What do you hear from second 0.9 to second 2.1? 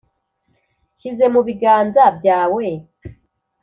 nshyize mu biganza